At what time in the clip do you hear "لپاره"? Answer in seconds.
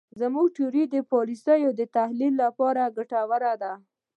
2.43-2.83